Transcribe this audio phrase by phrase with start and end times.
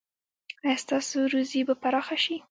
[0.65, 2.35] ایا ستاسو روزي به پراخه شي؟